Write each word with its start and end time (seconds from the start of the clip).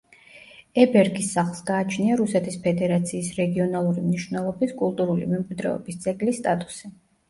ებერგის 0.83 1.27
სახლს 1.35 1.61
გააჩნია 1.67 2.17
რუსეთის 2.23 2.59
ფედერაციის 2.65 3.31
რეგიონალური 3.43 4.09
მნიშვნელობის 4.09 4.77
კულტურული 4.85 5.33
მემკვიდრეობის 5.33 6.05
ძეგლის 6.05 6.47
სტატუსი. 6.47 6.97